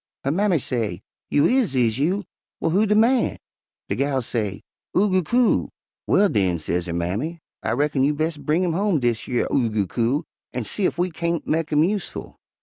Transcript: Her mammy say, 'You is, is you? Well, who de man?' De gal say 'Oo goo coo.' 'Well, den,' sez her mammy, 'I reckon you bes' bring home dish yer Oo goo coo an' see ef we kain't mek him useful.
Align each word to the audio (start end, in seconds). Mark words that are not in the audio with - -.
Her 0.23 0.31
mammy 0.31 0.57
say, 0.57 1.03
'You 1.29 1.45
is, 1.45 1.75
is 1.75 1.99
you? 1.99 2.23
Well, 2.59 2.71
who 2.71 2.87
de 2.87 2.95
man?' 2.95 3.37
De 3.87 3.93
gal 3.93 4.23
say 4.23 4.63
'Oo 4.97 5.11
goo 5.11 5.21
coo.' 5.21 5.69
'Well, 6.07 6.27
den,' 6.27 6.57
sez 6.57 6.87
her 6.87 6.91
mammy, 6.93 7.37
'I 7.61 7.71
reckon 7.73 8.03
you 8.03 8.15
bes' 8.15 8.37
bring 8.37 8.73
home 8.73 8.99
dish 8.99 9.27
yer 9.27 9.45
Oo 9.53 9.69
goo 9.69 9.85
coo 9.85 10.23
an' 10.53 10.63
see 10.63 10.87
ef 10.87 10.97
we 10.97 11.11
kain't 11.11 11.45
mek 11.45 11.69
him 11.71 11.83
useful. 11.83 12.39